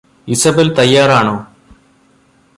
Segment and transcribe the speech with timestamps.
[0.27, 1.35] Isabel തയ്യാറാണോ